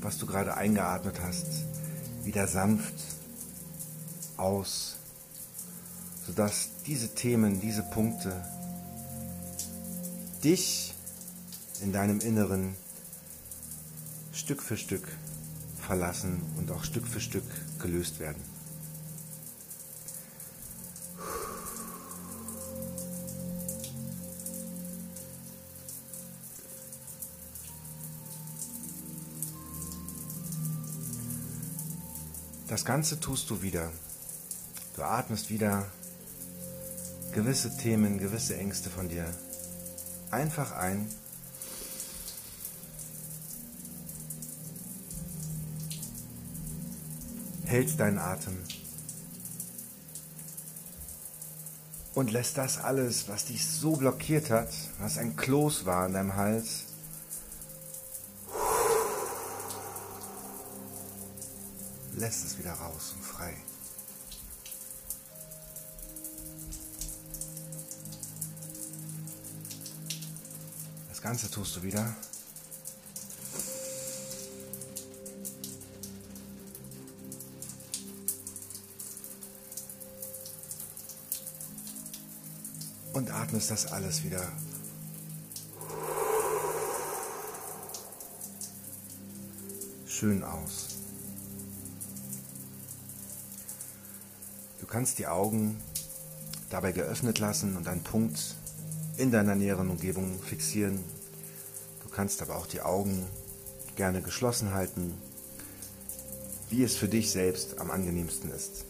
was 0.03 0.19
du 0.19 0.27
gerade 0.27 0.59
eingeatmet 0.59 1.23
hast, 1.23 1.47
wieder 2.23 2.47
sanft 2.47 2.95
aus 4.37 4.99
sodass 6.27 6.69
diese 6.87 7.15
Themen, 7.15 7.63
diese 7.63 7.83
Punkte 7.83 8.45
dich 10.45 10.93
in 11.81 11.93
deinem 11.93 12.21
Inneren 12.21 12.77
Stück 14.31 14.63
für 14.63 14.77
Stück 14.77 15.09
verlassen 15.81 16.43
und 16.59 16.71
auch 16.71 16.85
Stück 16.85 17.07
für 17.07 17.21
Stück 17.21 17.45
gelöst 17.81 18.21
werden. 18.21 18.50
Das 32.81 32.87
Ganze 32.87 33.21
tust 33.21 33.51
du 33.51 33.61
wieder. 33.61 33.93
Du 34.97 35.03
atmest 35.03 35.51
wieder 35.51 35.87
gewisse 37.31 37.77
Themen, 37.77 38.17
gewisse 38.17 38.57
Ängste 38.57 38.89
von 38.89 39.07
dir 39.07 39.27
einfach 40.31 40.73
ein. 40.73 41.07
Hältst 47.67 48.01
deinen 48.01 48.19
Atem 48.19 48.57
und 52.15 52.33
lässt 52.33 52.57
das 52.57 52.79
alles, 52.79 53.29
was 53.29 53.45
dich 53.45 53.67
so 53.67 53.97
blockiert 53.97 54.49
hat, 54.49 54.71
was 54.99 55.19
ein 55.19 55.37
Kloß 55.37 55.85
war 55.85 56.07
in 56.07 56.15
deinem 56.15 56.35
Hals, 56.35 56.87
lässt 62.21 62.45
es 62.45 62.59
wieder 62.59 62.73
raus 62.73 63.15
und 63.17 63.25
frei. 63.25 63.55
Das 71.09 71.23
Ganze 71.23 71.51
tust 71.51 71.77
du 71.77 71.83
wieder. 71.83 72.15
Und 83.15 83.31
atmest 83.31 83.71
das 83.71 83.87
alles 83.87 84.23
wieder 84.23 84.47
schön 90.07 90.45
aus. 90.45 91.00
Kannst 94.91 95.19
die 95.19 95.27
Augen 95.27 95.81
dabei 96.69 96.93
geöffnet 96.93 97.39
lassen 97.39 97.77
und 97.77 97.89
einen 97.89 98.03
Punkt 98.03 98.57
in 99.17 99.31
deiner 99.31 99.55
näheren 99.55 99.89
Umgebung 99.89 100.39
fixieren. 100.43 101.03
Du 102.03 102.11
kannst 102.11 102.43
aber 102.43 102.57
auch 102.57 102.67
die 102.67 102.83
Augen 102.83 103.27
gerne 103.97 104.21
geschlossen 104.21 104.75
halten. 104.75 105.15
wie 106.71 106.85
es 106.85 106.97
für 106.97 107.09
dich 107.09 107.33
selbst 107.33 107.79
am 107.79 107.91
angenehmsten 107.91 108.51
ist. 108.53 108.85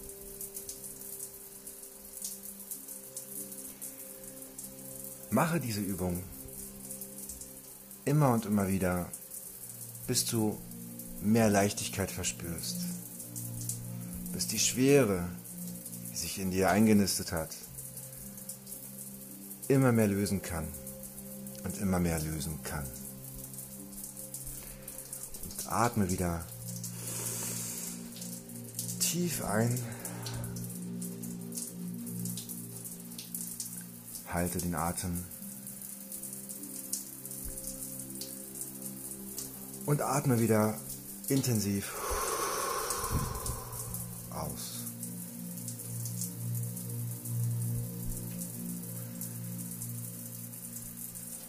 Mache 5.31 5.61
diese 5.61 5.81
Übung 5.81 6.23
immer 8.05 8.35
und 8.35 8.45
immer 8.47 8.69
wieder, 8.69 9.11
bis 10.07 10.27
du 10.27 10.59
mehr 11.23 11.49
Leichtigkeit 11.49 12.11
verspürst, 12.11 12.85
bis 14.33 14.47
die 14.47 14.59
Schwere, 14.59 15.29
sich 16.21 16.39
in 16.39 16.51
dir 16.51 16.71
eingenistet 16.71 17.33
hat, 17.33 17.57
immer 19.69 19.91
mehr 19.91 20.07
lösen 20.07 20.43
kann 20.43 20.69
und 21.65 21.79
immer 21.79 21.99
mehr 21.99 22.21
lösen 22.21 22.63
kann. 22.63 22.85
Und 25.43 25.73
atme 25.73 26.11
wieder 26.11 26.45
tief 28.99 29.45
ein. 29.45 29.79
Halte 34.29 34.59
den 34.59 34.75
Atem. 34.75 35.25
Und 39.87 40.03
atme 40.03 40.39
wieder 40.39 40.79
intensiv 41.29 42.10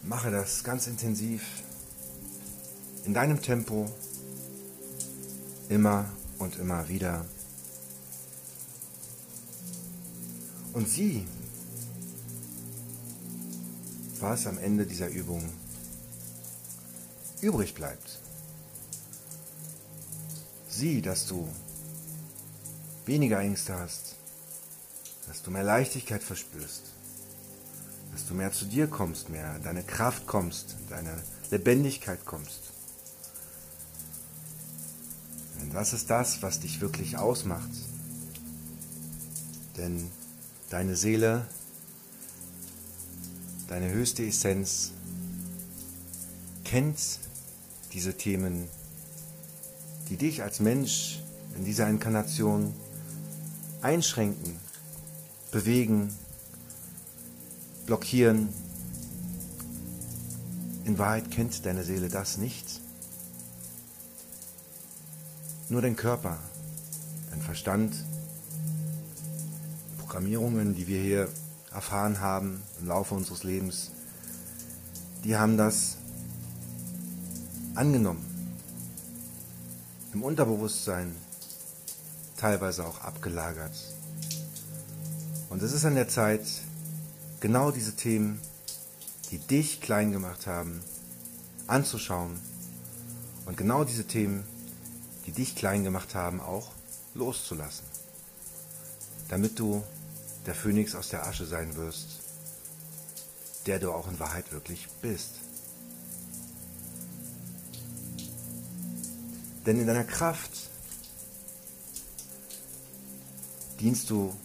Mache 0.03 0.31
das 0.31 0.63
ganz 0.63 0.87
intensiv 0.87 1.43
in 3.05 3.13
deinem 3.13 3.41
Tempo, 3.41 3.89
immer 5.69 6.11
und 6.39 6.57
immer 6.57 6.87
wieder. 6.89 7.25
Und 10.73 10.89
sieh, 10.89 11.25
was 14.19 14.47
am 14.47 14.57
Ende 14.57 14.85
dieser 14.85 15.09
Übung 15.09 15.43
übrig 17.41 17.73
bleibt. 17.73 18.19
Sieh, 20.67 21.01
dass 21.01 21.25
du 21.25 21.47
weniger 23.05 23.39
Ängste 23.39 23.77
hast, 23.77 24.15
dass 25.27 25.41
du 25.41 25.51
mehr 25.51 25.63
Leichtigkeit 25.63 26.23
verspürst, 26.23 26.90
dass 28.21 28.27
du 28.27 28.35
mehr 28.35 28.51
zu 28.51 28.65
dir 28.65 28.85
kommst, 28.85 29.29
mehr 29.29 29.57
deine 29.63 29.81
Kraft 29.81 30.27
kommst, 30.27 30.75
deine 30.89 31.23
Lebendigkeit 31.49 32.23
kommst. 32.23 32.71
Denn 35.59 35.73
das 35.73 35.91
ist 35.93 36.11
das, 36.11 36.43
was 36.43 36.59
dich 36.59 36.81
wirklich 36.81 37.17
ausmacht. 37.17 37.71
Denn 39.75 40.11
deine 40.69 40.95
Seele, 40.95 41.47
deine 43.67 43.89
höchste 43.89 44.23
Essenz 44.23 44.91
kennt 46.63 46.99
diese 47.91 48.15
Themen, 48.17 48.67
die 50.09 50.17
dich 50.17 50.43
als 50.43 50.59
Mensch 50.59 51.23
in 51.57 51.65
dieser 51.65 51.89
Inkarnation 51.89 52.71
einschränken, 53.81 54.59
bewegen, 55.49 56.15
blockieren. 57.91 58.47
In 60.85 60.97
Wahrheit 60.97 61.29
kennt 61.29 61.65
deine 61.65 61.83
Seele 61.83 62.07
das 62.07 62.37
nicht. 62.37 62.79
Nur 65.67 65.81
dein 65.81 65.97
Körper, 65.97 66.39
dein 67.31 67.41
Verstand, 67.41 67.93
Programmierungen, 69.97 70.73
die 70.73 70.87
wir 70.87 71.01
hier 71.01 71.27
erfahren 71.73 72.21
haben 72.21 72.63
im 72.79 72.87
Laufe 72.87 73.13
unseres 73.13 73.43
Lebens, 73.43 73.91
die 75.25 75.35
haben 75.35 75.57
das 75.57 75.97
angenommen. 77.75 78.25
Im 80.13 80.23
Unterbewusstsein 80.23 81.13
teilweise 82.37 82.85
auch 82.85 83.01
abgelagert. 83.01 83.75
Und 85.49 85.61
es 85.61 85.73
ist 85.73 85.83
an 85.83 85.95
der 85.95 86.07
Zeit, 86.07 86.45
genau 87.41 87.71
diese 87.71 87.95
Themen, 87.95 88.39
die 89.31 89.39
dich 89.39 89.81
klein 89.81 90.11
gemacht 90.11 90.47
haben, 90.47 90.81
anzuschauen 91.67 92.39
und 93.45 93.57
genau 93.57 93.83
diese 93.83 94.05
Themen, 94.05 94.45
die 95.25 95.31
dich 95.31 95.55
klein 95.55 95.83
gemacht 95.83 96.15
haben, 96.15 96.39
auch 96.39 96.71
loszulassen, 97.13 97.85
damit 99.27 99.59
du 99.59 99.83
der 100.45 100.55
Phönix 100.55 100.95
aus 100.95 101.09
der 101.09 101.27
Asche 101.27 101.45
sein 101.45 101.75
wirst, 101.75 102.19
der 103.65 103.79
du 103.79 103.91
auch 103.91 104.07
in 104.07 104.19
Wahrheit 104.19 104.51
wirklich 104.51 104.87
bist. 105.01 105.39
Denn 109.65 109.79
in 109.79 109.87
deiner 109.87 110.03
Kraft 110.03 110.69
dienst 113.79 114.09
du 114.09 114.35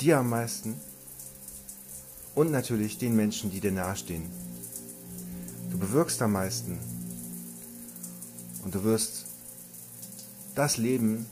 dir 0.00 0.18
am 0.18 0.30
meisten 0.30 0.80
und 2.34 2.50
natürlich 2.50 2.98
den 2.98 3.16
Menschen, 3.16 3.50
die 3.50 3.60
dir 3.60 3.72
nahestehen. 3.72 4.30
Du 5.70 5.78
bewirkst 5.78 6.20
am 6.22 6.32
meisten 6.32 6.78
und 8.64 8.74
du 8.74 8.84
wirst 8.84 9.26
das 10.54 10.76
Leben 10.76 11.26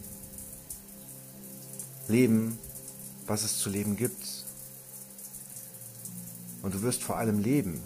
leben, 2.09 2.59
was 3.27 3.45
es 3.45 3.59
zu 3.59 3.71
leben 3.71 3.97
gibt. 3.97 4.45
Und 6.63 6.75
du 6.75 6.83
wirst 6.83 7.03
vor 7.03 7.17
allem 7.17 7.39
leben 7.39 7.81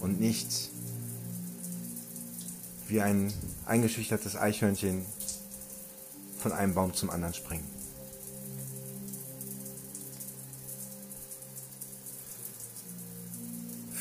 und 0.00 0.20
nicht 0.20 0.70
wie 2.88 3.00
ein 3.00 3.32
eingeschüchtertes 3.66 4.36
Eichhörnchen 4.36 5.04
von 6.38 6.52
einem 6.52 6.74
Baum 6.74 6.94
zum 6.94 7.10
anderen 7.10 7.34
springen. 7.34 7.79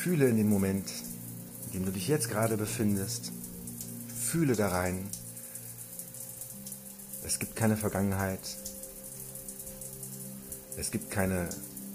Fühle 0.09 0.27
in 0.27 0.37
dem 0.37 0.49
Moment, 0.49 0.91
in 1.67 1.73
dem 1.73 1.85
du 1.85 1.91
dich 1.91 2.07
jetzt 2.07 2.29
gerade 2.29 2.57
befindest, 2.57 3.31
fühle 4.07 4.55
da 4.55 4.69
rein. 4.69 5.07
Es 7.23 7.37
gibt 7.37 7.55
keine 7.55 7.77
Vergangenheit. 7.77 8.39
Es 10.77 10.89
gibt 10.89 11.11
keine 11.11 11.47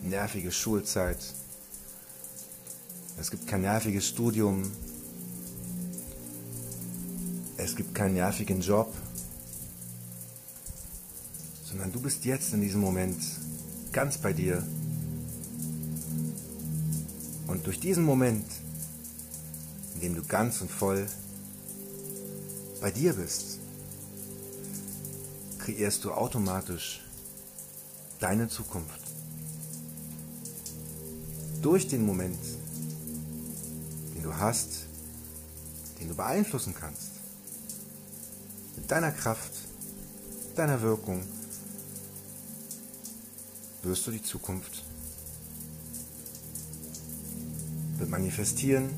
nervige 0.04 0.52
Schulzeit. 0.52 1.18
Es 3.18 3.32
gibt 3.32 3.48
kein 3.48 3.62
nerviges 3.62 4.06
Studium. 4.06 4.70
Es 7.56 7.74
gibt 7.74 7.96
keinen 7.96 8.14
nervigen 8.14 8.60
Job, 8.60 8.94
sondern 11.64 11.90
du 11.90 12.00
bist 12.00 12.24
jetzt 12.24 12.54
in 12.54 12.60
diesem 12.60 12.80
Moment 12.80 13.20
ganz 13.90 14.18
bei 14.18 14.32
dir. 14.32 14.64
Und 17.54 17.64
durch 17.68 17.78
diesen 17.78 18.02
Moment, 18.02 18.44
in 19.94 20.00
dem 20.00 20.16
du 20.16 20.24
ganz 20.24 20.60
und 20.60 20.68
voll 20.68 21.06
bei 22.80 22.90
dir 22.90 23.12
bist, 23.12 23.60
kreierst 25.60 26.02
du 26.02 26.10
automatisch 26.10 27.04
deine 28.18 28.48
Zukunft. 28.48 29.00
Durch 31.62 31.86
den 31.86 32.04
Moment, 32.04 32.40
den 34.16 34.24
du 34.24 34.36
hast, 34.36 34.86
den 36.00 36.08
du 36.08 36.16
beeinflussen 36.16 36.74
kannst 36.74 37.12
mit 38.74 38.90
deiner 38.90 39.12
Kraft, 39.12 39.52
deiner 40.56 40.82
Wirkung 40.82 41.22
wirst 43.84 44.08
du 44.08 44.10
die 44.10 44.22
Zukunft 44.24 44.82
manifestieren 48.14 48.90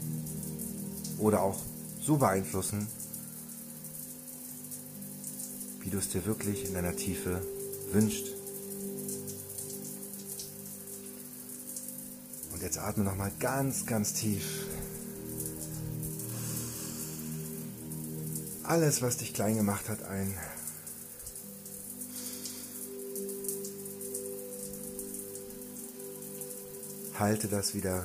oder 1.19 1.43
auch 1.43 1.59
so 2.01 2.19
beeinflussen, 2.19 2.87
wie 5.81 5.89
du 5.89 5.99
es 5.99 6.11
dir 6.11 6.27
wirklich 6.27 6.67
in 6.67 6.75
deiner 6.75 6.95
Tiefe 6.95 7.43
wünschst. 7.93 8.27
Und 12.53 12.63
jetzt 12.63 12.79
atme 12.79 13.05
nochmal 13.05 13.33
ganz, 13.39 13.87
ganz 13.87 14.13
tief 14.13 14.67
alles, 18.67 19.01
was 19.01 19.17
dich 19.17 19.33
klein 19.33 19.57
gemacht 19.57 19.89
hat, 19.89 20.03
ein. 20.03 20.37
Halte 27.19 27.49
das 27.49 27.75
wieder. 27.75 28.05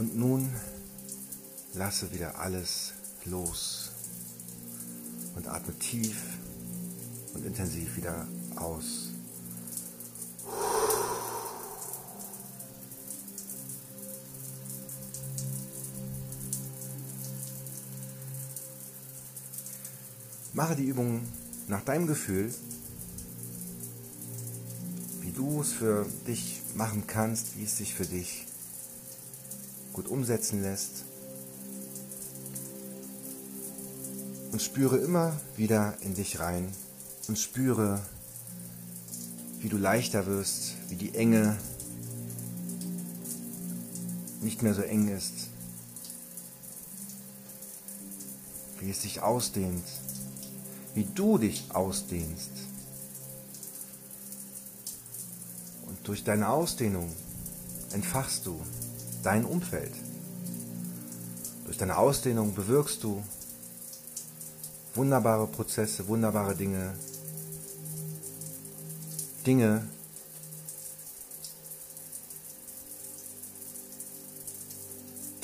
Und 0.00 0.16
nun 0.16 0.48
lasse 1.74 2.10
wieder 2.10 2.38
alles 2.38 2.94
los 3.26 3.90
und 5.36 5.46
atme 5.46 5.78
tief 5.78 6.16
und 7.34 7.44
intensiv 7.44 7.98
wieder 7.98 8.26
aus. 8.56 9.10
Mache 20.54 20.76
die 20.76 20.84
Übung 20.84 21.28
nach 21.68 21.84
deinem 21.84 22.06
Gefühl, 22.06 22.54
wie 25.20 25.32
du 25.32 25.60
es 25.60 25.74
für 25.74 26.06
dich 26.26 26.62
machen 26.74 27.06
kannst, 27.06 27.58
wie 27.58 27.64
es 27.64 27.76
sich 27.76 27.94
für 27.94 28.06
dich 28.06 28.46
gut 29.92 30.08
umsetzen 30.08 30.62
lässt. 30.62 31.04
Und 34.52 34.60
spüre 34.60 34.98
immer 34.98 35.38
wieder 35.56 35.96
in 36.00 36.14
dich 36.14 36.40
rein 36.40 36.72
und 37.28 37.38
spüre, 37.38 38.00
wie 39.60 39.68
du 39.68 39.76
leichter 39.76 40.26
wirst, 40.26 40.74
wie 40.88 40.96
die 40.96 41.14
Enge 41.14 41.56
nicht 44.40 44.62
mehr 44.62 44.74
so 44.74 44.82
eng 44.82 45.08
ist, 45.08 45.48
wie 48.80 48.90
es 48.90 49.02
sich 49.02 49.20
ausdehnt, 49.20 49.84
wie 50.94 51.04
du 51.04 51.38
dich 51.38 51.64
ausdehnst. 51.74 52.50
Und 55.86 56.08
durch 56.08 56.24
deine 56.24 56.48
Ausdehnung 56.48 57.12
entfachst 57.92 58.46
du 58.46 58.60
dein 59.22 59.44
Umfeld. 59.44 59.92
Durch 61.64 61.78
deine 61.78 61.96
Ausdehnung 61.96 62.54
bewirkst 62.54 63.02
du 63.04 63.22
wunderbare 64.94 65.46
Prozesse, 65.46 66.08
wunderbare 66.08 66.54
Dinge, 66.56 66.94
Dinge, 69.46 69.86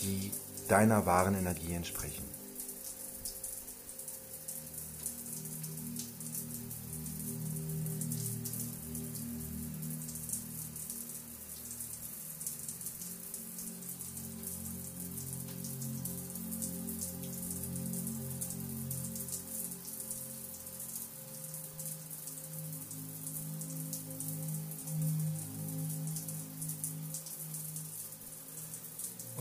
die 0.01 0.33
deiner 0.69 1.07
wahren 1.07 1.35
Energie 1.35 1.73
entsprechen. 1.75 2.26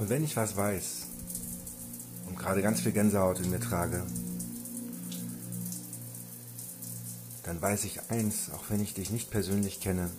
Und 0.05 0.11
wenn 0.11 0.23
ich 0.23 0.37
was 0.37 0.55
weiß 0.55 1.07
und 2.27 2.37
gerade 2.37 2.61
ganz 2.61 2.81
viel 2.81 2.91
Gänsehaut 2.91 3.39
in 3.39 3.49
mir 3.49 3.59
trage, 3.59 4.05
dann 7.41 7.59
weiß 7.59 7.85
ich 7.85 8.11
eins, 8.11 8.51
auch 8.51 8.65
wenn 8.69 8.81
ich 8.81 8.93
dich 8.93 9.09
nicht 9.09 9.31
persönlich 9.31 9.79
kenne, 9.79 10.11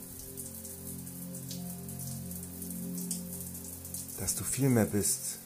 dass 4.19 4.35
du 4.35 4.43
viel 4.43 4.71
mehr 4.71 4.87
bist 4.87 5.39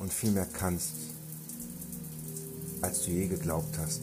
und 0.00 0.12
viel 0.12 0.32
mehr 0.32 0.48
kannst, 0.52 0.96
als 2.80 3.04
du 3.04 3.12
je 3.12 3.28
geglaubt 3.28 3.78
hast. 3.78 4.00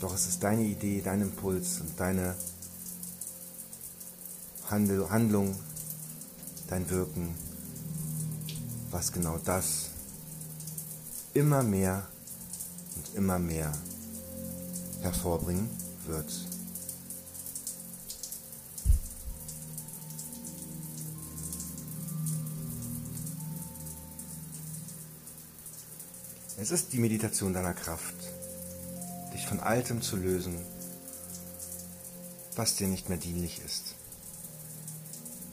Doch 0.00 0.12
es 0.12 0.26
ist 0.26 0.42
deine 0.42 0.64
Idee, 0.64 1.02
dein 1.04 1.22
Impuls 1.22 1.80
und 1.82 2.00
deine 2.00 2.34
Handlung, 4.72 5.54
dein 6.68 6.88
Wirken, 6.88 7.34
was 8.90 9.12
genau 9.12 9.36
das 9.36 9.90
immer 11.34 11.62
mehr 11.62 12.08
und 12.96 13.14
immer 13.14 13.38
mehr 13.38 13.70
hervorbringen 15.02 15.68
wird. 16.06 16.32
Es 26.56 26.70
ist 26.70 26.94
die 26.94 26.98
Meditation 26.98 27.52
deiner 27.52 27.74
Kraft, 27.74 28.14
dich 29.34 29.46
von 29.46 29.60
Altem 29.60 30.00
zu 30.00 30.16
lösen, 30.16 30.64
was 32.56 32.76
dir 32.76 32.88
nicht 32.88 33.10
mehr 33.10 33.18
dienlich 33.18 33.60
ist. 33.66 33.91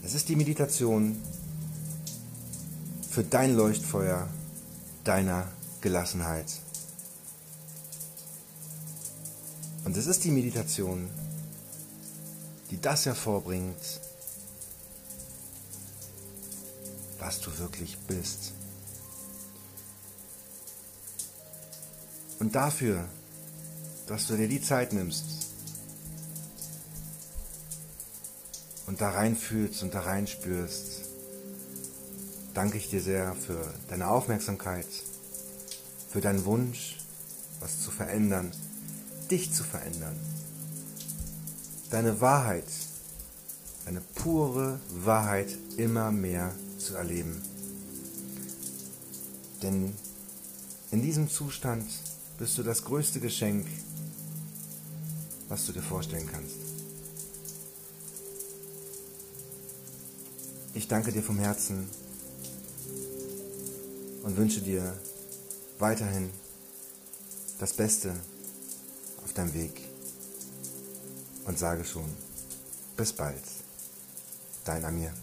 Es 0.09 0.15
ist 0.15 0.27
die 0.27 0.35
Meditation 0.35 1.21
für 3.11 3.23
dein 3.23 3.55
Leuchtfeuer 3.55 4.27
deiner 5.03 5.47
Gelassenheit. 5.81 6.51
Und 9.85 9.95
es 9.95 10.07
ist 10.07 10.23
die 10.23 10.31
Meditation, 10.31 11.07
die 12.71 12.81
das 12.81 13.05
hervorbringt, 13.05 14.01
was 17.19 17.39
du 17.41 17.55
wirklich 17.59 17.95
bist. 18.07 18.53
Und 22.39 22.55
dafür, 22.55 23.07
dass 24.07 24.25
du 24.25 24.37
dir 24.37 24.47
die 24.47 24.59
Zeit 24.63 24.91
nimmst, 24.91 25.48
und 28.89 29.01
da 29.01 29.11
reinfühlst 29.11 29.83
und 29.83 29.93
da 29.93 29.99
reinspürst, 29.99 31.01
danke 32.55 32.79
ich 32.79 32.89
dir 32.89 33.01
sehr 33.03 33.35
für 33.35 33.71
deine 33.87 34.07
Aufmerksamkeit, 34.07 34.87
für 36.09 36.21
deinen 36.21 36.43
Wunsch, 36.45 36.97
was 37.59 37.83
zu 37.83 37.91
verändern, 37.91 38.51
dich 39.29 39.53
zu 39.53 39.63
verändern, 39.63 40.15
deine 41.91 42.19
Wahrheit, 42.19 42.65
deine 43.85 44.01
pure 44.01 44.79
Wahrheit 44.89 45.55
immer 45.77 46.11
mehr 46.11 46.55
zu 46.79 46.95
erleben. 46.95 47.43
Denn 49.61 49.93
in 50.89 51.03
diesem 51.03 51.29
Zustand 51.29 51.87
bist 52.39 52.57
du 52.57 52.63
das 52.63 52.83
größte 52.85 53.19
Geschenk, 53.19 53.67
was 55.47 55.67
du 55.67 55.73
dir 55.73 55.83
vorstellen 55.83 56.27
kannst. 56.31 56.68
Ich 60.79 60.87
danke 60.87 61.11
dir 61.11 61.21
vom 61.21 61.37
Herzen 61.39 61.89
und 64.23 64.37
wünsche 64.37 64.61
dir 64.61 64.97
weiterhin 65.77 66.29
das 67.59 67.73
Beste 67.73 68.15
auf 69.21 69.33
deinem 69.33 69.53
Weg 69.53 69.81
und 71.43 71.59
sage 71.59 71.83
schon, 71.83 72.09
bis 72.95 73.11
bald, 73.11 73.43
dein 74.63 74.85
Amir. 74.85 75.13